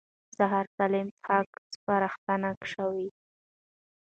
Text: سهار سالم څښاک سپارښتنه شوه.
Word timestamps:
سهار 0.37 0.65
سالم 0.75 1.07
څښاک 1.15 1.47
سپارښتنه 1.73 2.49
شوه. 2.71 3.05